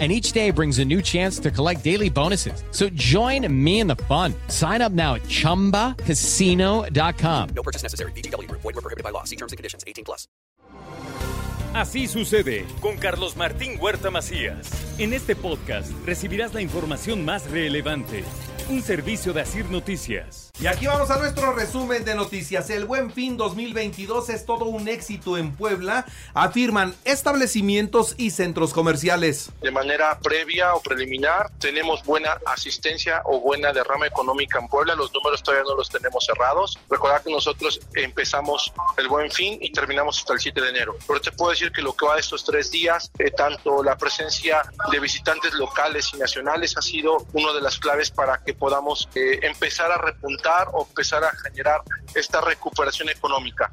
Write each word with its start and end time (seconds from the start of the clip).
and 0.00 0.10
each 0.10 0.32
day 0.32 0.50
brings 0.50 0.80
a 0.80 0.84
new 0.84 1.00
chance 1.00 1.38
to 1.38 1.52
collect 1.52 1.84
daily 1.84 2.10
bonuses. 2.10 2.64
So 2.72 2.88
join 2.88 3.46
me 3.64 3.78
in 3.78 3.86
the 3.86 3.94
fun. 3.94 4.34
Sign 4.48 4.82
up 4.82 4.90
now 4.90 5.14
at 5.14 5.22
ChumbaCasino.com. 5.22 7.48
No 7.54 7.62
purchase 7.62 7.84
necessary. 7.84 8.10
BGW. 8.12 8.50
Void 8.50 8.64
were 8.64 8.72
prohibited 8.72 9.04
by 9.04 9.10
law. 9.10 9.22
See 9.22 9.36
terms 9.36 9.52
and 9.52 9.56
conditions. 9.56 9.84
18 9.86 10.04
plus. 10.04 10.26
Así 11.74 12.06
sucede 12.06 12.64
con 12.80 12.96
Carlos 12.98 13.36
Martín 13.36 13.80
Huerta 13.80 14.10
Macías. 14.10 14.70
En 14.98 15.12
este 15.12 15.34
podcast 15.34 15.90
recibirás 16.06 16.54
la 16.54 16.62
información 16.62 17.24
más 17.24 17.50
relevante. 17.50 18.22
Un 18.70 18.82
servicio 18.82 19.34
de 19.34 19.42
Asir 19.42 19.66
Noticias. 19.66 20.50
Y 20.58 20.68
aquí 20.68 20.86
vamos 20.86 21.10
a 21.10 21.18
nuestro 21.18 21.52
resumen 21.52 22.04
de 22.04 22.14
noticias. 22.14 22.70
El 22.70 22.86
Buen 22.86 23.10
Fin 23.10 23.36
2022 23.36 24.30
es 24.30 24.46
todo 24.46 24.66
un 24.66 24.88
éxito 24.88 25.36
en 25.36 25.54
Puebla, 25.54 26.06
afirman 26.32 26.94
establecimientos 27.04 28.14
y 28.16 28.30
centros 28.30 28.72
comerciales. 28.72 29.50
De 29.60 29.70
manera 29.70 30.18
previa 30.20 30.74
o 30.74 30.80
preliminar, 30.80 31.50
tenemos 31.58 32.04
buena 32.04 32.38
asistencia 32.46 33.20
o 33.26 33.40
buena 33.40 33.72
derrama 33.72 34.06
económica 34.06 34.60
en 34.60 34.68
Puebla. 34.68 34.94
Los 34.94 35.12
números 35.12 35.42
todavía 35.42 35.64
no 35.68 35.76
los 35.76 35.90
tenemos 35.90 36.24
cerrados. 36.24 36.78
Recordad 36.88 37.22
que 37.22 37.32
nosotros 37.32 37.80
empezamos 37.94 38.72
el 38.96 39.08
Buen 39.08 39.30
Fin 39.30 39.58
y 39.60 39.72
terminamos 39.72 40.20
hasta 40.20 40.32
el 40.34 40.40
7 40.40 40.60
de 40.60 40.68
enero. 40.70 40.96
Pero 41.06 41.20
te 41.20 41.32
puedo 41.32 41.50
decir 41.50 41.70
que 41.70 41.82
lo 41.82 41.94
que 41.94 42.06
va 42.06 42.14
de 42.14 42.20
estos 42.20 42.44
tres 42.44 42.70
días, 42.70 43.10
eh, 43.18 43.30
tanto 43.30 43.82
la 43.82 43.98
presencia 43.98 44.62
de 44.90 45.00
visitantes 45.00 45.52
locales 45.54 46.10
y 46.14 46.16
nacionales 46.16 46.78
ha 46.78 46.82
sido 46.82 47.26
una 47.32 47.52
de 47.52 47.60
las 47.60 47.78
claves 47.78 48.10
para 48.10 48.42
que 48.42 48.53
podamos 48.54 49.08
eh, 49.14 49.40
empezar 49.42 49.90
a 49.92 49.98
repuntar 49.98 50.68
o 50.72 50.86
empezar 50.88 51.24
a 51.24 51.30
generar 51.36 51.82
esta 52.14 52.40
recuperación 52.40 53.08
económica. 53.08 53.72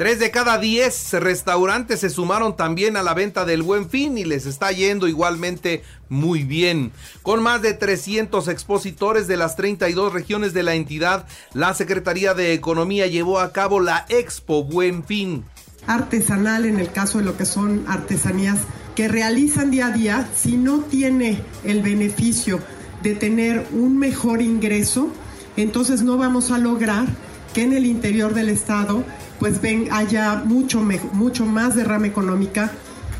Tres 0.00 0.18
de 0.18 0.30
cada 0.30 0.56
diez 0.56 1.12
restaurantes 1.12 2.00
se 2.00 2.08
sumaron 2.08 2.56
también 2.56 2.96
a 2.96 3.02
la 3.02 3.12
venta 3.12 3.44
del 3.44 3.62
Buen 3.62 3.90
Fin 3.90 4.16
y 4.16 4.24
les 4.24 4.46
está 4.46 4.72
yendo 4.72 5.08
igualmente 5.08 5.84
muy 6.08 6.42
bien. 6.42 6.90
Con 7.22 7.42
más 7.42 7.60
de 7.60 7.74
300 7.74 8.48
expositores 8.48 9.28
de 9.28 9.36
las 9.36 9.56
32 9.56 10.10
regiones 10.10 10.54
de 10.54 10.62
la 10.62 10.74
entidad, 10.74 11.26
la 11.52 11.74
Secretaría 11.74 12.32
de 12.32 12.54
Economía 12.54 13.08
llevó 13.08 13.40
a 13.40 13.52
cabo 13.52 13.78
la 13.78 14.06
Expo 14.08 14.64
Buen 14.64 15.04
Fin. 15.04 15.44
Artesanal 15.86 16.64
en 16.64 16.80
el 16.80 16.90
caso 16.92 17.18
de 17.18 17.24
lo 17.24 17.36
que 17.36 17.44
son 17.44 17.84
artesanías 17.86 18.60
que 18.94 19.06
realizan 19.06 19.70
día 19.70 19.88
a 19.88 19.90
día, 19.90 20.30
si 20.34 20.56
no 20.56 20.80
tiene 20.80 21.42
el 21.62 21.82
beneficio 21.82 22.58
de 23.02 23.14
tener 23.14 23.66
un 23.72 23.98
mejor 23.98 24.42
ingreso, 24.42 25.08
entonces 25.56 26.02
no 26.02 26.18
vamos 26.18 26.50
a 26.50 26.58
lograr 26.58 27.06
que 27.54 27.62
en 27.62 27.72
el 27.72 27.86
interior 27.86 28.34
del 28.34 28.48
estado 28.48 29.04
pues 29.38 29.60
haya 29.90 30.42
mucho 30.44 30.82
mucho 31.12 31.46
más 31.46 31.74
derrama 31.74 32.06
económica 32.06 32.70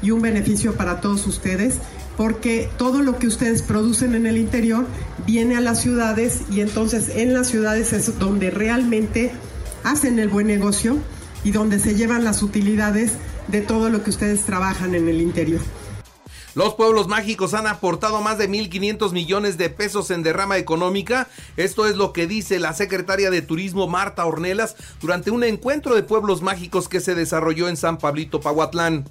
y 0.02 0.10
un 0.10 0.22
beneficio 0.22 0.74
para 0.74 1.00
todos 1.00 1.26
ustedes 1.26 1.78
porque 2.16 2.68
todo 2.76 3.02
lo 3.02 3.18
que 3.18 3.26
ustedes 3.26 3.62
producen 3.62 4.14
en 4.14 4.26
el 4.26 4.36
interior 4.36 4.86
viene 5.26 5.56
a 5.56 5.60
las 5.60 5.80
ciudades 5.80 6.42
y 6.50 6.60
entonces 6.60 7.08
en 7.16 7.32
las 7.32 7.48
ciudades 7.48 7.92
es 7.94 8.18
donde 8.18 8.50
realmente 8.50 9.32
hacen 9.84 10.18
el 10.18 10.28
buen 10.28 10.46
negocio 10.46 10.98
y 11.44 11.52
donde 11.52 11.78
se 11.78 11.94
llevan 11.94 12.24
las 12.24 12.42
utilidades 12.42 13.12
de 13.48 13.62
todo 13.62 13.88
lo 13.88 14.04
que 14.04 14.10
ustedes 14.10 14.42
trabajan 14.42 14.94
en 14.94 15.08
el 15.08 15.20
interior. 15.20 15.60
Los 16.54 16.74
pueblos 16.74 17.06
mágicos 17.06 17.54
han 17.54 17.66
aportado 17.66 18.20
más 18.20 18.38
de 18.38 18.48
1.500 18.48 19.12
millones 19.12 19.56
de 19.56 19.70
pesos 19.70 20.10
en 20.10 20.22
derrama 20.22 20.58
económica. 20.58 21.28
Esto 21.56 21.86
es 21.86 21.96
lo 21.96 22.12
que 22.12 22.26
dice 22.26 22.58
la 22.58 22.72
secretaria 22.72 23.30
de 23.30 23.42
Turismo 23.42 23.86
Marta 23.86 24.26
Ornelas 24.26 24.74
durante 25.00 25.30
un 25.30 25.44
encuentro 25.44 25.94
de 25.94 26.02
pueblos 26.02 26.42
mágicos 26.42 26.88
que 26.88 27.00
se 27.00 27.14
desarrolló 27.14 27.68
en 27.68 27.76
San 27.76 27.98
Pablito, 27.98 28.40
Pahuatlán 28.40 29.04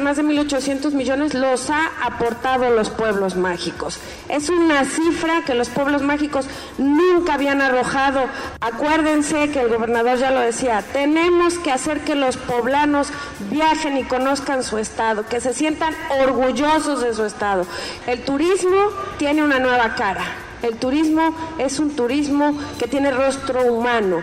más 0.00 0.16
de 0.16 0.24
1.800 0.24 0.92
millones 0.92 1.34
los 1.34 1.70
ha 1.70 1.90
aportado 2.02 2.70
los 2.70 2.90
pueblos 2.90 3.36
mágicos. 3.36 3.98
Es 4.28 4.48
una 4.48 4.84
cifra 4.84 5.42
que 5.44 5.54
los 5.54 5.68
pueblos 5.68 6.02
mágicos 6.02 6.46
nunca 6.78 7.34
habían 7.34 7.60
arrojado. 7.60 8.26
Acuérdense 8.60 9.50
que 9.50 9.60
el 9.60 9.68
gobernador 9.68 10.18
ya 10.18 10.30
lo 10.30 10.40
decía, 10.40 10.82
tenemos 10.92 11.58
que 11.58 11.72
hacer 11.72 12.00
que 12.00 12.14
los 12.14 12.36
poblanos 12.36 13.08
viajen 13.50 13.98
y 13.98 14.04
conozcan 14.04 14.62
su 14.62 14.78
estado, 14.78 15.26
que 15.26 15.40
se 15.40 15.54
sientan 15.54 15.94
orgullosos 16.22 17.00
de 17.00 17.14
su 17.14 17.24
estado. 17.24 17.66
El 18.06 18.24
turismo 18.24 18.90
tiene 19.18 19.42
una 19.42 19.58
nueva 19.58 19.94
cara. 19.94 20.24
El 20.62 20.76
turismo 20.76 21.34
es 21.58 21.78
un 21.78 21.94
turismo 21.94 22.58
que 22.78 22.86
tiene 22.86 23.10
rostro 23.10 23.64
humano. 23.66 24.22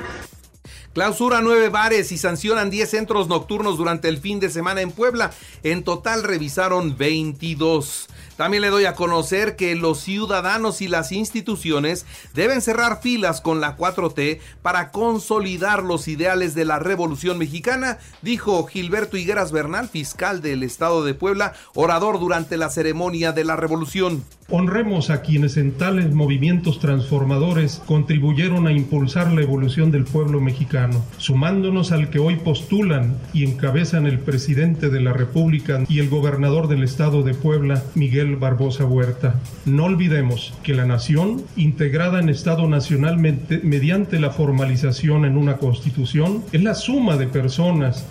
Clausura 0.93 1.39
nueve 1.41 1.69
bares 1.69 2.11
y 2.11 2.17
sancionan 2.17 2.69
10 2.69 2.89
centros 2.89 3.29
nocturnos 3.29 3.77
durante 3.77 4.09
el 4.09 4.17
fin 4.17 4.41
de 4.41 4.49
semana 4.49 4.81
en 4.81 4.91
Puebla. 4.91 5.31
En 5.63 5.83
total 5.83 6.21
revisaron 6.21 6.97
22. 6.97 8.09
También 8.35 8.61
le 8.61 8.69
doy 8.69 8.85
a 8.85 8.95
conocer 8.95 9.55
que 9.55 9.75
los 9.75 10.01
ciudadanos 10.01 10.81
y 10.81 10.89
las 10.89 11.13
instituciones 11.13 12.05
deben 12.33 12.61
cerrar 12.61 12.99
filas 13.01 13.39
con 13.39 13.61
la 13.61 13.77
4T 13.77 14.39
para 14.61 14.91
consolidar 14.91 15.83
los 15.83 16.09
ideales 16.09 16.55
de 16.55 16.65
la 16.65 16.79
Revolución 16.79 17.37
Mexicana, 17.37 17.99
dijo 18.21 18.65
Gilberto 18.65 19.15
Higueras 19.15 19.51
Bernal, 19.51 19.87
fiscal 19.87 20.41
del 20.41 20.63
Estado 20.63 21.05
de 21.05 21.13
Puebla, 21.13 21.53
orador 21.73 22.19
durante 22.19 22.57
la 22.57 22.69
ceremonia 22.69 23.31
de 23.31 23.45
la 23.45 23.55
Revolución. 23.55 24.25
Honremos 24.49 25.09
a 25.09 25.21
quienes 25.21 25.55
en 25.55 25.77
tales 25.77 26.13
movimientos 26.13 26.79
transformadores 26.79 27.81
contribuyeron 27.85 28.67
a 28.67 28.73
impulsar 28.73 29.31
la 29.31 29.41
evolución 29.41 29.91
del 29.91 30.03
pueblo 30.03 30.41
mexicano, 30.41 30.80
sumándonos 31.17 31.91
al 31.91 32.09
que 32.09 32.19
hoy 32.19 32.35
postulan 32.37 33.15
y 33.33 33.43
encabezan 33.43 34.05
el 34.05 34.19
presidente 34.19 34.89
de 34.89 35.01
la 35.01 35.13
República 35.13 35.83
y 35.87 35.99
el 35.99 36.09
gobernador 36.09 36.67
del 36.67 36.83
estado 36.83 37.23
de 37.23 37.33
Puebla, 37.33 37.83
Miguel 37.95 38.35
Barbosa 38.35 38.85
Huerta. 38.85 39.35
No 39.65 39.85
olvidemos 39.85 40.53
que 40.63 40.73
la 40.73 40.85
nación, 40.85 41.43
integrada 41.55 42.19
en 42.19 42.29
Estado 42.29 42.67
nacionalmente 42.67 43.59
mediante 43.63 44.19
la 44.19 44.31
formalización 44.31 45.25
en 45.25 45.37
una 45.37 45.57
constitución, 45.57 46.43
es 46.51 46.63
la 46.63 46.75
suma 46.75 47.17
de 47.17 47.27
personas 47.27 48.07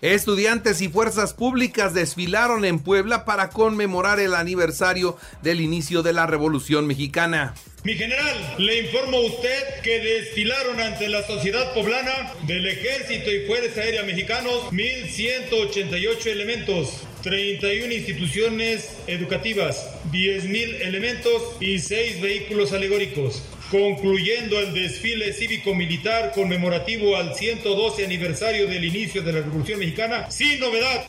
Estudiantes 0.00 0.80
y 0.80 0.88
fuerzas 0.88 1.34
públicas 1.34 1.92
desfilaron 1.92 2.64
en 2.64 2.78
Puebla 2.78 3.24
para 3.24 3.50
conmemorar 3.50 4.20
el 4.20 4.34
aniversario 4.34 5.16
del 5.42 5.60
inicio 5.60 6.04
de 6.04 6.12
la 6.12 6.26
Revolución 6.26 6.86
Mexicana. 6.86 7.54
Mi 7.82 7.94
general, 7.94 8.54
le 8.58 8.82
informo 8.82 9.16
a 9.16 9.26
usted 9.26 9.80
que 9.82 9.98
desfilaron 9.98 10.78
ante 10.80 11.08
la 11.08 11.26
sociedad 11.26 11.74
poblana 11.74 12.32
del 12.46 12.68
Ejército 12.68 13.32
y 13.32 13.46
Fuerza 13.46 13.80
Aérea 13.80 14.04
Mexicanos 14.04 14.70
1.188 14.70 16.26
elementos, 16.26 17.02
31 17.22 17.92
instituciones 17.92 18.90
educativas, 19.08 19.88
10.000 20.12 20.80
elementos 20.82 21.42
y 21.60 21.80
6 21.80 22.20
vehículos 22.20 22.72
alegóricos 22.72 23.42
concluyendo 23.70 24.58
el 24.58 24.72
desfile 24.72 25.32
cívico-militar 25.32 26.32
conmemorativo 26.32 27.16
al 27.16 27.34
112 27.34 28.04
aniversario 28.04 28.66
del 28.66 28.84
inicio 28.84 29.22
de 29.22 29.32
la 29.32 29.40
Revolución 29.40 29.78
Mexicana, 29.78 30.30
sin 30.30 30.58
novedad. 30.58 31.06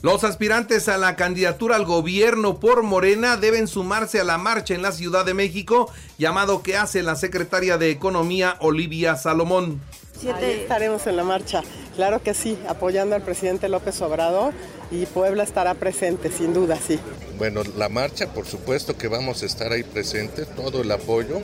Los 0.00 0.24
aspirantes 0.24 0.88
a 0.88 0.98
la 0.98 1.14
candidatura 1.14 1.76
al 1.76 1.84
gobierno 1.84 2.58
por 2.58 2.82
Morena 2.82 3.36
deben 3.36 3.68
sumarse 3.68 4.18
a 4.20 4.24
la 4.24 4.36
marcha 4.36 4.74
en 4.74 4.82
la 4.82 4.90
Ciudad 4.90 5.24
de 5.24 5.34
México, 5.34 5.92
llamado 6.18 6.62
que 6.62 6.76
hace 6.76 7.02
la 7.02 7.14
secretaria 7.14 7.78
de 7.78 7.90
Economía 7.90 8.56
Olivia 8.58 9.14
Salomón. 9.14 9.80
estaremos 10.20 11.06
en 11.06 11.16
la 11.16 11.22
marcha, 11.22 11.62
claro 11.94 12.20
que 12.20 12.34
sí, 12.34 12.58
apoyando 12.68 13.14
al 13.14 13.22
presidente 13.22 13.68
López 13.68 14.00
Obrador 14.00 14.54
y 14.90 15.06
Puebla 15.06 15.44
estará 15.44 15.74
presente, 15.74 16.32
sin 16.32 16.52
duda, 16.52 16.76
sí. 16.84 16.98
Bueno, 17.38 17.62
la 17.76 17.88
marcha, 17.88 18.32
por 18.32 18.46
supuesto 18.46 18.98
que 18.98 19.06
vamos 19.06 19.44
a 19.44 19.46
estar 19.46 19.70
ahí 19.70 19.84
presente, 19.84 20.46
todo 20.46 20.82
el 20.82 20.90
apoyo 20.90 21.40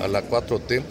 a 0.00 0.08
la 0.08 0.28
4T. 0.28 0.82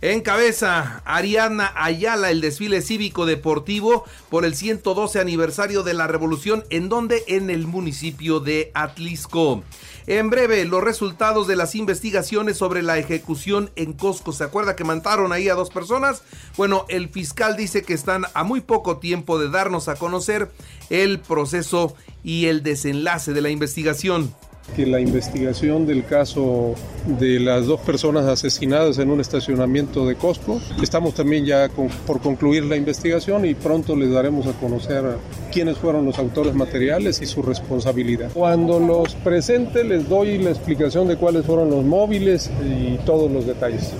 Encabeza 0.00 1.00
Ariana 1.06 1.72
Ayala 1.76 2.30
el 2.30 2.42
desfile 2.42 2.82
cívico 2.82 3.24
deportivo 3.24 4.04
por 4.28 4.44
el 4.44 4.54
112 4.54 5.18
aniversario 5.18 5.82
de 5.82 5.94
la 5.94 6.06
revolución, 6.06 6.62
en 6.68 6.90
donde 6.90 7.24
en 7.26 7.48
el 7.48 7.66
municipio 7.66 8.38
de 8.38 8.70
Atlisco. 8.74 9.62
En 10.06 10.28
breve, 10.28 10.66
los 10.66 10.84
resultados 10.84 11.46
de 11.46 11.56
las 11.56 11.74
investigaciones 11.74 12.58
sobre 12.58 12.82
la 12.82 12.98
ejecución 12.98 13.70
en 13.76 13.94
Costco. 13.94 14.32
¿Se 14.32 14.44
acuerda 14.44 14.76
que 14.76 14.84
mataron 14.84 15.32
ahí 15.32 15.48
a 15.48 15.54
dos 15.54 15.70
personas? 15.70 16.22
Bueno, 16.58 16.84
el 16.90 17.08
fiscal 17.08 17.56
dice 17.56 17.82
que 17.82 17.94
están 17.94 18.26
a 18.34 18.44
muy 18.44 18.60
poco 18.60 18.98
tiempo 18.98 19.38
de 19.38 19.48
darnos 19.48 19.88
a 19.88 19.96
conocer 19.96 20.50
el 20.90 21.20
proceso 21.20 21.96
y 22.22 22.46
el 22.46 22.62
desenlace 22.62 23.32
de 23.32 23.40
la 23.40 23.48
investigación. 23.48 24.34
Que 24.74 24.86
la 24.86 25.00
investigación 25.00 25.86
del 25.86 26.04
caso 26.04 26.74
de 27.18 27.38
las 27.38 27.66
dos 27.66 27.80
personas 27.80 28.26
asesinadas 28.26 28.98
en 28.98 29.10
un 29.10 29.20
estacionamiento 29.20 30.06
de 30.06 30.16
Costco, 30.16 30.60
estamos 30.82 31.14
también 31.14 31.44
ya 31.44 31.68
por 32.06 32.20
concluir 32.20 32.64
la 32.64 32.76
investigación 32.76 33.44
y 33.44 33.54
pronto 33.54 33.94
les 33.94 34.10
daremos 34.10 34.46
a 34.46 34.52
conocer 34.52 35.04
quiénes 35.52 35.78
fueron 35.78 36.04
los 36.06 36.18
autores 36.18 36.54
materiales 36.54 37.20
y 37.22 37.26
su 37.26 37.42
responsabilidad. 37.42 38.30
Cuando 38.32 38.80
los 38.80 39.14
presente 39.16 39.84
les 39.84 40.08
doy 40.08 40.38
la 40.38 40.50
explicación 40.50 41.08
de 41.08 41.16
cuáles 41.16 41.44
fueron 41.44 41.70
los 41.70 41.84
móviles 41.84 42.50
y 42.64 42.96
todos 43.04 43.30
los 43.30 43.46
detalles. 43.46 43.92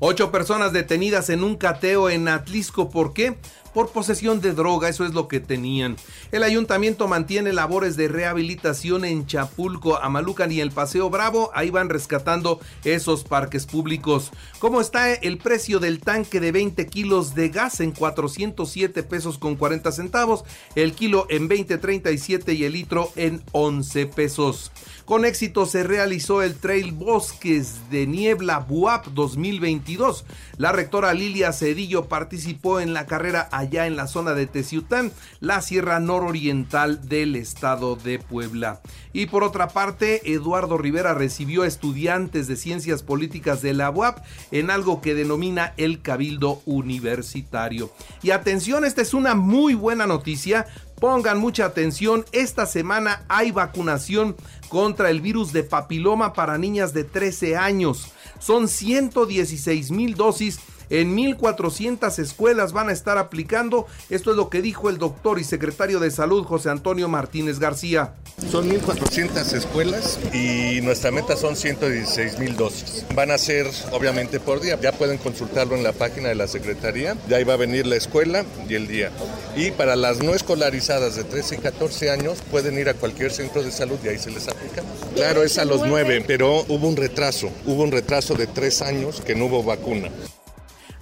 Ocho 0.00 0.30
personas 0.30 0.72
detenidas 0.72 1.28
en 1.28 1.42
un 1.42 1.56
cateo 1.56 2.08
en 2.08 2.28
Atlisco. 2.28 2.88
¿Por 2.88 3.12
qué? 3.12 3.36
Por 3.78 3.90
posesión 3.90 4.40
de 4.40 4.54
droga, 4.54 4.88
eso 4.88 5.04
es 5.04 5.14
lo 5.14 5.28
que 5.28 5.38
tenían. 5.38 5.94
El 6.32 6.42
ayuntamiento 6.42 7.06
mantiene 7.06 7.52
labores 7.52 7.96
de 7.96 8.08
rehabilitación 8.08 9.04
en 9.04 9.24
Chapulco, 9.24 9.98
Amalucan 9.98 10.50
y 10.50 10.60
el 10.60 10.72
Paseo 10.72 11.10
Bravo, 11.10 11.52
ahí 11.54 11.70
van 11.70 11.88
rescatando 11.88 12.58
esos 12.82 13.22
parques 13.22 13.66
públicos. 13.66 14.32
¿Cómo 14.58 14.80
está 14.80 15.12
el 15.12 15.38
precio 15.38 15.78
del 15.78 16.00
tanque 16.00 16.40
de 16.40 16.50
20 16.50 16.88
kilos 16.88 17.36
de 17.36 17.50
gas 17.50 17.78
en 17.78 17.92
407 17.92 19.04
pesos 19.04 19.38
con 19.38 19.54
40 19.54 19.92
centavos, 19.92 20.42
el 20.74 20.92
kilo 20.94 21.28
en 21.30 21.48
20.37 21.48 22.56
y 22.56 22.64
el 22.64 22.72
litro 22.72 23.12
en 23.14 23.44
11 23.52 24.06
pesos? 24.06 24.72
Con 25.08 25.24
éxito 25.24 25.64
se 25.64 25.84
realizó 25.84 26.42
el 26.42 26.56
Trail 26.56 26.92
Bosques 26.92 27.88
de 27.90 28.06
Niebla 28.06 28.58
BUAP 28.58 29.06
2022. 29.06 30.26
La 30.58 30.70
rectora 30.70 31.14
Lilia 31.14 31.50
Cedillo 31.54 32.08
participó 32.08 32.78
en 32.78 32.92
la 32.92 33.06
carrera 33.06 33.48
allá 33.68 33.86
en 33.86 33.96
la 33.96 34.06
zona 34.06 34.32
de 34.32 34.46
Teciután, 34.46 35.12
la 35.40 35.60
sierra 35.60 36.00
nororiental 36.00 37.06
del 37.06 37.36
estado 37.36 37.96
de 37.96 38.18
Puebla. 38.18 38.80
Y 39.12 39.26
por 39.26 39.44
otra 39.44 39.68
parte, 39.68 40.32
Eduardo 40.32 40.78
Rivera 40.78 41.12
recibió 41.12 41.64
estudiantes 41.64 42.46
de 42.46 42.56
ciencias 42.56 43.02
políticas 43.02 43.60
de 43.60 43.74
la 43.74 43.90
UAP 43.90 44.24
en 44.52 44.70
algo 44.70 45.02
que 45.02 45.14
denomina 45.14 45.74
el 45.76 46.00
Cabildo 46.00 46.62
Universitario. 46.64 47.92
Y 48.22 48.30
atención, 48.30 48.84
esta 48.84 49.02
es 49.02 49.12
una 49.12 49.34
muy 49.34 49.74
buena 49.74 50.06
noticia 50.06 50.66
Pongan 51.00 51.38
mucha 51.38 51.64
atención, 51.64 52.24
esta 52.32 52.66
semana 52.66 53.24
hay 53.28 53.52
vacunación 53.52 54.34
contra 54.68 55.10
el 55.10 55.20
virus 55.20 55.52
de 55.52 55.62
papiloma 55.62 56.32
para 56.32 56.58
niñas 56.58 56.92
de 56.92 57.04
13 57.04 57.56
años. 57.56 58.08
Son 58.40 58.66
116 58.66 59.92
mil 59.92 60.16
dosis 60.16 60.58
en 60.90 61.16
1.400 61.16 62.18
escuelas 62.18 62.72
van 62.72 62.88
a 62.88 62.92
estar 62.92 63.18
aplicando. 63.18 63.86
Esto 64.10 64.30
es 64.30 64.36
lo 64.36 64.48
que 64.48 64.62
dijo 64.62 64.88
el 64.88 64.98
doctor 64.98 65.38
y 65.38 65.44
secretario 65.44 66.00
de 66.00 66.10
Salud 66.10 66.44
José 66.44 66.70
Antonio 66.70 67.08
Martínez 67.08 67.58
García. 67.58 68.14
Son 68.50 68.70
1.400 68.70 69.52
escuelas 69.52 70.18
y 70.32 70.80
nuestra 70.82 71.10
meta 71.10 71.36
son 71.36 71.56
116 71.56 72.38
mil 72.38 72.56
dosis. 72.56 73.04
Van 73.14 73.30
a 73.30 73.38
ser 73.38 73.66
obviamente 73.92 74.40
por 74.40 74.60
día. 74.60 74.78
Ya 74.80 74.92
pueden 74.92 75.18
consultarlo 75.18 75.74
en 75.74 75.82
la 75.82 75.92
página 75.92 76.28
de 76.28 76.34
la 76.34 76.46
Secretaría. 76.46 77.14
De 77.28 77.34
ahí 77.34 77.44
va 77.44 77.54
a 77.54 77.56
venir 77.56 77.86
la 77.86 77.96
escuela 77.96 78.44
y 78.68 78.74
el 78.74 78.86
día. 78.86 79.10
Y 79.56 79.72
para 79.72 79.96
las 79.96 80.22
no 80.22 80.34
escolarizadas 80.34 81.16
de 81.16 81.24
13 81.24 81.56
y 81.56 81.58
14 81.58 82.10
años 82.10 82.38
pueden 82.50 82.78
ir 82.78 82.88
a 82.88 82.94
cualquier 82.94 83.32
centro 83.32 83.62
de 83.62 83.72
salud 83.72 83.98
y 84.04 84.08
ahí 84.08 84.18
se 84.18 84.30
les 84.30 84.46
aplica. 84.48 84.82
Claro, 85.14 85.42
es 85.42 85.58
a 85.58 85.64
los 85.64 85.86
9, 85.86 86.24
pero 86.26 86.64
hubo 86.68 86.88
un 86.88 86.96
retraso. 86.96 87.50
Hubo 87.66 87.82
un 87.82 87.90
retraso 87.90 88.34
de 88.34 88.46
3 88.46 88.82
años 88.82 89.20
que 89.20 89.34
no 89.34 89.46
hubo 89.46 89.62
vacuna 89.62 90.10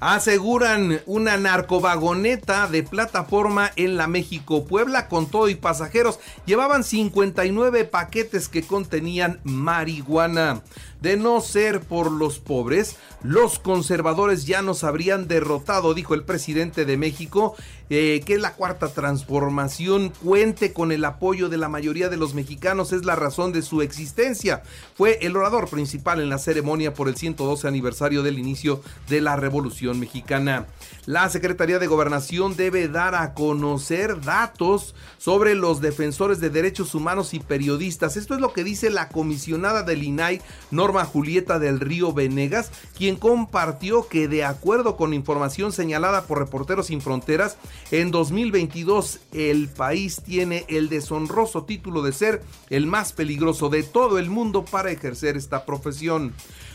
aseguran 0.00 1.00
una 1.06 1.36
narcovagoneta 1.36 2.66
de 2.66 2.82
plataforma 2.82 3.70
en 3.76 3.96
la 3.96 4.06
México 4.06 4.64
Puebla 4.64 5.08
con 5.08 5.26
todo 5.26 5.48
y 5.48 5.54
pasajeros. 5.54 6.18
Llevaban 6.44 6.84
59 6.84 7.84
paquetes 7.84 8.48
que 8.48 8.62
contenían 8.62 9.40
marihuana. 9.44 10.62
De 11.00 11.16
no 11.16 11.40
ser 11.40 11.80
por 11.80 12.10
los 12.10 12.38
pobres, 12.38 12.96
los 13.22 13.58
conservadores 13.58 14.46
ya 14.46 14.62
nos 14.62 14.82
habrían 14.82 15.28
derrotado, 15.28 15.94
dijo 15.94 16.14
el 16.14 16.24
presidente 16.24 16.84
de 16.84 16.96
México, 16.96 17.54
eh, 17.88 18.20
que 18.24 18.38
la 18.38 18.54
cuarta 18.54 18.88
transformación 18.88 20.12
cuente 20.22 20.72
con 20.72 20.92
el 20.92 21.04
apoyo 21.04 21.48
de 21.48 21.56
la 21.56 21.68
mayoría 21.68 22.08
de 22.08 22.16
los 22.16 22.34
mexicanos 22.34 22.92
es 22.92 23.04
la 23.04 23.16
razón 23.16 23.52
de 23.52 23.62
su 23.62 23.82
existencia. 23.82 24.62
Fue 24.94 25.18
el 25.22 25.36
orador 25.36 25.68
principal 25.68 26.20
en 26.20 26.28
la 26.28 26.38
ceremonia 26.38 26.94
por 26.94 27.08
el 27.08 27.16
112 27.16 27.68
aniversario 27.68 28.22
del 28.22 28.38
inicio 28.38 28.82
de 29.08 29.20
la 29.20 29.36
Revolución 29.36 30.00
Mexicana. 30.00 30.66
La 31.06 31.28
Secretaría 31.28 31.78
de 31.78 31.86
Gobernación 31.86 32.56
debe 32.56 32.88
dar 32.88 33.14
a 33.14 33.34
conocer 33.34 34.20
datos 34.20 34.94
sobre 35.18 35.54
los 35.54 35.80
defensores 35.80 36.40
de 36.40 36.50
derechos 36.50 36.94
humanos 36.94 37.34
y 37.34 37.38
periodistas. 37.38 38.16
Esto 38.16 38.34
es 38.34 38.40
lo 38.40 38.52
que 38.52 38.64
dice 38.64 38.90
la 38.90 39.08
comisionada 39.08 39.84
del 39.84 40.02
INAI, 40.02 40.42
Norma 40.72 41.04
Julieta 41.04 41.60
del 41.60 41.78
Río 41.78 42.12
Venegas, 42.12 42.72
quien 42.96 43.14
compartió 43.14 44.08
que 44.08 44.26
de 44.26 44.44
acuerdo 44.44 44.96
con 44.96 45.14
información 45.14 45.72
señalada 45.72 46.22
por 46.22 46.38
Reporteros 46.38 46.86
Sin 46.86 47.00
Fronteras, 47.00 47.56
en 47.90 48.10
2022 48.10 49.20
el 49.32 49.68
país 49.68 50.22
tiene 50.24 50.64
el 50.68 50.88
deshonroso 50.88 51.64
título 51.64 52.02
de 52.02 52.12
ser 52.12 52.42
el 52.70 52.86
más 52.86 53.12
peligroso 53.12 53.68
de 53.68 53.82
todo 53.82 54.18
el 54.18 54.30
mundo 54.30 54.64
para 54.64 54.90
ejercer 54.90 55.36
esta 55.36 55.64
profesión. 55.64 56.34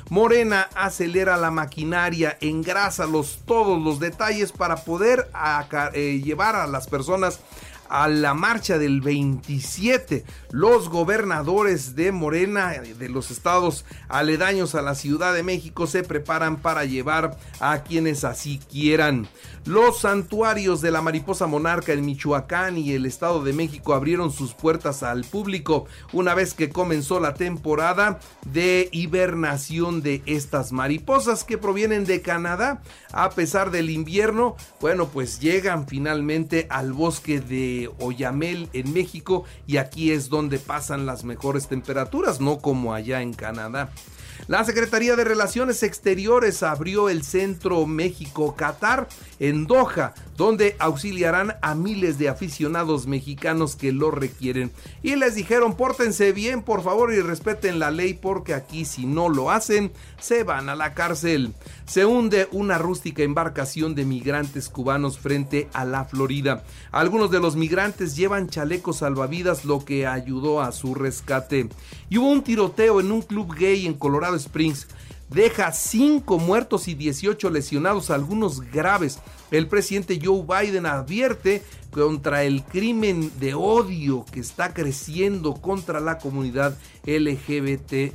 Morena 0.09 0.69
acelera 0.75 1.37
la 1.37 1.51
maquinaria, 1.51 2.37
engrasa 2.41 3.05
los, 3.05 3.39
todos 3.45 3.81
los 3.81 3.99
detalles 3.99 4.51
para 4.51 4.77
poder 4.83 5.29
eh, 5.93 6.21
llevar 6.23 6.55
a 6.55 6.67
las 6.67 6.87
personas 6.87 7.39
a 7.91 8.07
la 8.07 8.33
marcha 8.33 8.77
del 8.77 9.01
27. 9.01 10.23
Los 10.51 10.89
gobernadores 10.89 11.93
de 11.95 12.13
Morena, 12.13 12.71
de 12.71 13.09
los 13.09 13.31
estados 13.31 13.85
aledaños 14.07 14.75
a 14.75 14.81
la 14.81 14.95
Ciudad 14.95 15.33
de 15.33 15.43
México, 15.43 15.87
se 15.87 16.03
preparan 16.03 16.57
para 16.57 16.85
llevar 16.85 17.37
a 17.59 17.83
quienes 17.83 18.23
así 18.23 18.59
quieran. 18.71 19.27
Los 19.65 19.99
santuarios 19.99 20.81
de 20.81 20.89
la 20.89 21.01
mariposa 21.01 21.47
monarca 21.47 21.93
en 21.93 22.05
Michoacán 22.05 22.77
y 22.77 22.93
el 22.93 23.05
Estado 23.05 23.43
de 23.43 23.53
México 23.53 23.93
abrieron 23.93 24.31
sus 24.31 24.53
puertas 24.53 25.03
al 25.03 25.23
público 25.23 25.85
una 26.13 26.33
vez 26.33 26.53
que 26.53 26.69
comenzó 26.69 27.19
la 27.19 27.35
temporada 27.35 28.19
de 28.45 28.89
hibernación 28.91 30.01
de 30.01 30.23
estas 30.25 30.71
mariposas 30.71 31.43
que 31.43 31.57
provienen 31.57 32.05
de 32.05 32.21
Canadá. 32.21 32.81
A 33.11 33.31
pesar 33.31 33.69
del 33.69 33.89
invierno, 33.89 34.55
bueno, 34.79 35.09
pues 35.09 35.39
llegan 35.39 35.87
finalmente 35.87 36.65
al 36.69 36.93
bosque 36.93 37.39
de 37.39 37.80
Oyamel 37.99 38.69
en 38.73 38.93
México 38.93 39.45
y 39.67 39.77
aquí 39.77 40.11
es 40.11 40.29
donde 40.29 40.59
pasan 40.59 41.05
las 41.05 41.23
mejores 41.23 41.67
temperaturas, 41.67 42.39
no 42.39 42.59
como 42.59 42.93
allá 42.93 43.21
en 43.21 43.33
Canadá. 43.33 43.91
La 44.47 44.63
Secretaría 44.63 45.15
de 45.15 45.23
Relaciones 45.23 45.83
Exteriores 45.83 46.63
abrió 46.63 47.09
el 47.09 47.23
Centro 47.23 47.85
México-Catar 47.85 49.07
en 49.39 49.67
Doha, 49.67 50.13
donde 50.41 50.75
auxiliarán 50.79 51.57
a 51.61 51.75
miles 51.75 52.17
de 52.17 52.27
aficionados 52.27 53.05
mexicanos 53.05 53.75
que 53.75 53.91
lo 53.91 54.09
requieren. 54.09 54.71
Y 55.03 55.15
les 55.15 55.35
dijeron, 55.35 55.77
pórtense 55.77 56.31
bien, 56.31 56.63
por 56.63 56.81
favor, 56.81 57.13
y 57.13 57.21
respeten 57.21 57.77
la 57.77 57.91
ley, 57.91 58.15
porque 58.15 58.55
aquí 58.55 58.85
si 58.85 59.05
no 59.05 59.29
lo 59.29 59.51
hacen, 59.51 59.91
se 60.19 60.43
van 60.43 60.67
a 60.69 60.75
la 60.75 60.95
cárcel. 60.95 61.53
Se 61.85 62.07
hunde 62.07 62.47
una 62.51 62.79
rústica 62.79 63.21
embarcación 63.21 63.93
de 63.93 64.03
migrantes 64.03 64.67
cubanos 64.67 65.19
frente 65.19 65.69
a 65.73 65.85
la 65.85 66.05
Florida. 66.05 66.63
Algunos 66.91 67.29
de 67.29 67.39
los 67.39 67.55
migrantes 67.55 68.15
llevan 68.15 68.49
chalecos 68.49 68.97
salvavidas, 68.97 69.63
lo 69.63 69.85
que 69.85 70.07
ayudó 70.07 70.59
a 70.59 70.71
su 70.71 70.95
rescate. 70.95 71.69
Y 72.09 72.17
hubo 72.17 72.31
un 72.31 72.41
tiroteo 72.41 72.99
en 72.99 73.11
un 73.11 73.21
club 73.21 73.53
gay 73.53 73.85
en 73.85 73.93
Colorado 73.93 74.35
Springs 74.37 74.87
deja 75.31 75.71
5 75.71 76.37
muertos 76.37 76.87
y 76.87 76.93
18 76.93 77.49
lesionados, 77.49 78.09
algunos 78.09 78.61
graves. 78.61 79.19
El 79.49 79.67
presidente 79.67 80.19
Joe 80.21 80.43
Biden 80.43 80.85
advierte 80.85 81.63
contra 81.89 82.43
el 82.43 82.63
crimen 82.63 83.31
de 83.39 83.53
odio 83.53 84.25
que 84.31 84.39
está 84.39 84.73
creciendo 84.73 85.55
contra 85.55 85.99
la 85.99 86.19
comunidad 86.19 86.77
LGBT 87.05 88.13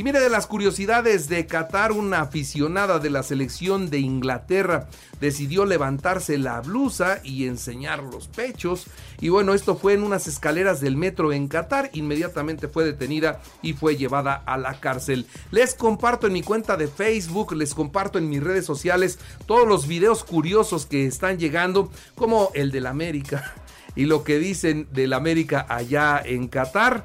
y 0.00 0.02
mire 0.02 0.18
de 0.18 0.30
las 0.30 0.46
curiosidades 0.46 1.28
de 1.28 1.44
Qatar, 1.44 1.92
una 1.92 2.22
aficionada 2.22 3.00
de 3.00 3.10
la 3.10 3.22
selección 3.22 3.90
de 3.90 3.98
Inglaterra 3.98 4.88
decidió 5.20 5.66
levantarse 5.66 6.38
la 6.38 6.62
blusa 6.62 7.20
y 7.22 7.46
enseñar 7.46 8.02
los 8.02 8.26
pechos. 8.26 8.86
Y 9.20 9.28
bueno, 9.28 9.52
esto 9.52 9.76
fue 9.76 9.92
en 9.92 10.02
unas 10.02 10.26
escaleras 10.26 10.80
del 10.80 10.96
metro 10.96 11.34
en 11.34 11.48
Qatar. 11.48 11.90
Inmediatamente 11.92 12.66
fue 12.66 12.84
detenida 12.84 13.42
y 13.60 13.74
fue 13.74 13.98
llevada 13.98 14.36
a 14.46 14.56
la 14.56 14.80
cárcel. 14.80 15.26
Les 15.50 15.74
comparto 15.74 16.26
en 16.26 16.32
mi 16.32 16.42
cuenta 16.42 16.78
de 16.78 16.88
Facebook, 16.88 17.52
les 17.52 17.74
comparto 17.74 18.16
en 18.16 18.30
mis 18.30 18.42
redes 18.42 18.64
sociales 18.64 19.18
todos 19.44 19.68
los 19.68 19.86
videos 19.86 20.24
curiosos 20.24 20.86
que 20.86 21.04
están 21.04 21.38
llegando, 21.38 21.92
como 22.14 22.52
el 22.54 22.70
del 22.70 22.86
América 22.86 23.52
y 23.96 24.06
lo 24.06 24.24
que 24.24 24.38
dicen 24.38 24.88
del 24.92 25.12
América 25.12 25.66
allá 25.68 26.22
en 26.24 26.48
Qatar. 26.48 27.04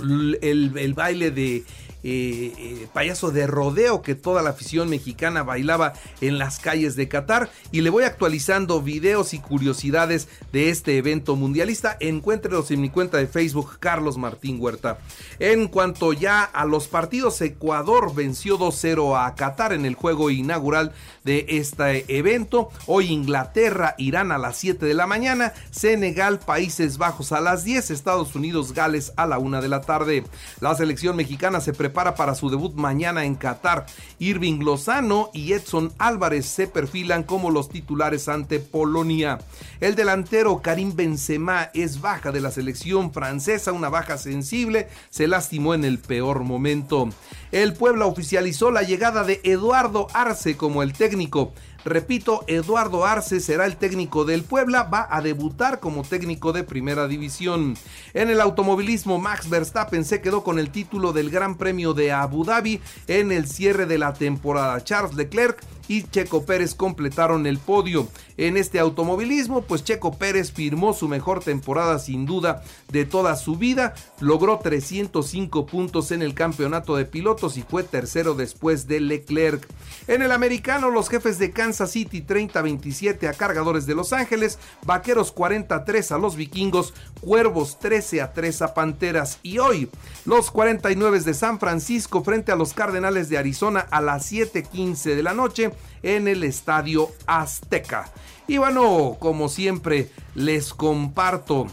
el 0.00 0.94
baile 0.96 1.30
de 1.30 1.64
eh, 2.06 2.52
eh, 2.58 2.86
payaso 2.92 3.30
de 3.30 3.46
rodeo 3.46 4.02
que 4.02 4.14
toda 4.14 4.42
la 4.42 4.50
afición 4.50 4.90
mexicana 4.90 5.42
bailaba 5.42 5.94
en 6.20 6.38
las 6.38 6.58
calles 6.58 6.96
de 6.96 7.08
Qatar. 7.08 7.48
Y 7.72 7.80
le 7.80 7.88
voy 7.88 8.04
actualizando 8.04 8.82
videos 8.82 9.32
y 9.32 9.38
curiosidades 9.38 10.28
de 10.52 10.68
este 10.68 10.98
evento 10.98 11.34
mundialista. 11.34 11.96
Encuéntrelos 12.00 12.70
en 12.70 12.82
mi 12.82 12.90
cuenta 12.90 13.16
de 13.16 13.26
Facebook, 13.26 13.78
Carlos 13.80 14.18
Martín 14.18 14.58
Huerta. 14.60 14.98
En 15.38 15.66
cuanto 15.68 16.12
ya 16.12 16.42
a 16.44 16.66
los 16.66 16.88
partidos, 16.88 17.40
Ecuador 17.40 18.14
venció 18.14 18.58
2-0 18.58 19.18
a 19.18 19.34
Qatar 19.34 19.72
en 19.72 19.86
el 19.86 19.94
juego 19.94 20.28
inaugural 20.28 20.92
de 21.24 21.46
este 21.48 22.04
evento. 22.14 22.68
Hoy 22.86 23.06
Inglaterra, 23.06 23.94
Irán 23.96 24.30
a 24.30 24.36
las 24.36 24.58
7 24.58 24.84
de 24.84 24.92
la 24.92 25.06
mañana, 25.06 25.54
Senegal, 25.70 26.38
Países 26.38 26.98
Bajos 26.98 27.32
a 27.32 27.40
las 27.40 27.64
10, 27.64 27.90
Estados 27.90 28.34
Unidos, 28.34 28.74
Gales 28.74 29.14
a 29.16 29.26
la 29.26 29.38
1 29.38 29.62
de 29.62 29.68
la 29.68 29.80
tarde. 29.80 30.24
La 30.60 30.74
selección 30.74 31.16
mexicana 31.16 31.62
se 31.62 31.72
prepara 31.72 31.93
para 31.94 32.34
su 32.34 32.50
debut 32.50 32.74
mañana 32.74 33.24
en 33.24 33.36
Qatar. 33.36 33.86
Irving 34.18 34.58
Lozano 34.58 35.30
y 35.32 35.52
Edson 35.52 35.92
Álvarez 35.98 36.44
se 36.44 36.66
perfilan 36.66 37.22
como 37.22 37.50
los 37.50 37.68
titulares 37.68 38.28
ante 38.28 38.58
Polonia. 38.60 39.38
El 39.80 39.94
delantero 39.94 40.60
Karim 40.60 40.94
Benzema 40.94 41.70
es 41.72 42.00
baja 42.00 42.32
de 42.32 42.40
la 42.40 42.50
selección 42.50 43.12
francesa, 43.12 43.72
una 43.72 43.88
baja 43.88 44.18
sensible, 44.18 44.88
se 45.10 45.28
lastimó 45.28 45.74
en 45.74 45.84
el 45.84 45.98
peor 45.98 46.44
momento. 46.44 47.08
El 47.52 47.74
Puebla 47.74 48.06
oficializó 48.06 48.70
la 48.70 48.82
llegada 48.82 49.24
de 49.24 49.40
Eduardo 49.44 50.08
Arce 50.12 50.56
como 50.56 50.82
el 50.82 50.92
técnico. 50.92 51.52
Repito, 51.84 52.44
Eduardo 52.46 53.04
Arce 53.04 53.40
será 53.40 53.66
el 53.66 53.76
técnico 53.76 54.24
del 54.24 54.42
Puebla, 54.42 54.84
va 54.84 55.06
a 55.10 55.20
debutar 55.20 55.80
como 55.80 56.02
técnico 56.02 56.52
de 56.52 56.64
primera 56.64 57.06
división. 57.08 57.76
En 58.14 58.30
el 58.30 58.40
automovilismo, 58.40 59.18
Max 59.18 59.50
Verstappen 59.50 60.04
se 60.04 60.22
quedó 60.22 60.42
con 60.42 60.58
el 60.58 60.70
título 60.70 61.12
del 61.12 61.30
Gran 61.30 61.56
Premio 61.56 61.92
de 61.92 62.10
Abu 62.10 62.44
Dhabi 62.44 62.80
en 63.06 63.32
el 63.32 63.46
cierre 63.46 63.84
de 63.84 63.98
la 63.98 64.14
temporada. 64.14 64.82
Charles 64.82 65.14
Leclerc 65.14 65.62
y 65.88 66.02
Checo 66.02 66.44
Pérez 66.44 66.74
completaron 66.74 67.46
el 67.46 67.58
podio. 67.58 68.08
En 68.36 68.56
este 68.56 68.78
automovilismo, 68.78 69.62
pues 69.62 69.84
Checo 69.84 70.16
Pérez 70.18 70.52
firmó 70.52 70.92
su 70.92 71.08
mejor 71.08 71.42
temporada 71.42 71.98
sin 71.98 72.26
duda 72.26 72.62
de 72.90 73.04
toda 73.04 73.36
su 73.36 73.56
vida, 73.56 73.94
logró 74.20 74.58
305 74.58 75.66
puntos 75.66 76.10
en 76.10 76.22
el 76.22 76.34
campeonato 76.34 76.96
de 76.96 77.04
pilotos 77.04 77.56
y 77.56 77.62
fue 77.62 77.84
tercero 77.84 78.34
después 78.34 78.88
de 78.88 79.00
Leclerc. 79.00 79.66
En 80.08 80.22
el 80.22 80.32
americano, 80.32 80.90
los 80.90 81.08
jefes 81.08 81.38
de 81.38 81.52
Kansas 81.52 81.92
City 81.92 82.22
30-27 82.22 83.28
a 83.28 83.34
Cargadores 83.34 83.86
de 83.86 83.94
Los 83.94 84.12
Ángeles, 84.12 84.58
Vaqueros 84.84 85.32
43 85.32 86.12
a 86.12 86.18
los 86.18 86.36
Vikingos, 86.36 86.92
Cuervos 87.20 87.78
13 87.78 88.20
a 88.20 88.32
3 88.32 88.62
a 88.62 88.74
Panteras 88.74 89.38
y 89.42 89.58
hoy 89.58 89.88
los 90.24 90.50
49 90.50 91.20
de 91.20 91.34
San 91.34 91.58
Francisco 91.58 92.22
frente 92.24 92.52
a 92.52 92.56
los 92.56 92.74
Cardenales 92.74 93.28
de 93.28 93.38
Arizona 93.38 93.80
a 93.90 94.00
las 94.00 94.30
7:15 94.30 95.14
de 95.14 95.22
la 95.22 95.34
noche 95.34 95.72
en 96.02 96.28
el 96.28 96.44
Estadio 96.44 97.10
Azteca. 97.26 98.12
Y 98.46 98.58
bueno, 98.58 99.16
como 99.18 99.48
siempre, 99.48 100.10
les 100.34 100.74
comparto. 100.74 101.66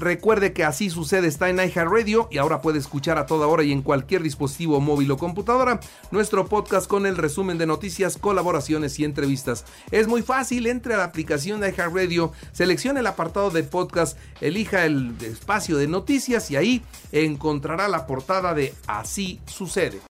Recuerde 0.00 0.54
que 0.54 0.64
así 0.64 0.88
sucede 0.88 1.28
está 1.28 1.50
en 1.50 1.58
Radio 1.58 2.26
y 2.30 2.38
ahora 2.38 2.62
puede 2.62 2.78
escuchar 2.78 3.18
a 3.18 3.26
toda 3.26 3.46
hora 3.46 3.64
y 3.64 3.70
en 3.70 3.82
cualquier 3.82 4.22
dispositivo 4.22 4.80
móvil 4.80 5.10
o 5.10 5.18
computadora 5.18 5.78
nuestro 6.10 6.46
podcast 6.46 6.86
con 6.86 7.04
el 7.04 7.18
resumen 7.18 7.58
de 7.58 7.66
noticias, 7.66 8.16
colaboraciones 8.16 8.98
y 8.98 9.04
entrevistas. 9.04 9.66
Es 9.90 10.08
muy 10.08 10.22
fácil, 10.22 10.66
entre 10.68 10.94
a 10.94 10.96
la 10.96 11.04
aplicación 11.04 11.60
de 11.60 11.72
Radio, 11.72 12.32
seleccione 12.52 13.00
el 13.00 13.06
apartado 13.06 13.50
de 13.50 13.62
podcast, 13.62 14.16
elija 14.40 14.86
el 14.86 15.14
espacio 15.20 15.76
de 15.76 15.86
noticias 15.86 16.50
y 16.50 16.56
ahí 16.56 16.82
encontrará 17.12 17.86
la 17.86 18.06
portada 18.06 18.54
de 18.54 18.72
Así 18.86 19.38
sucede. 19.46 20.09